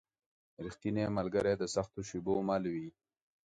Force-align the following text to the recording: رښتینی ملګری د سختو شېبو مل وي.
رښتینی 0.65 1.03
ملګری 1.17 1.53
د 1.57 1.63
سختو 1.75 2.01
شېبو 2.09 2.33
مل 2.47 2.63
وي. 2.73 2.87